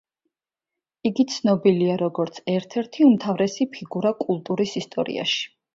[1.09, 5.51] იგი ცნობილია, როგორც ერთ-ერთი უმთავრესი ფიგურა კულტურის ისტორიაში.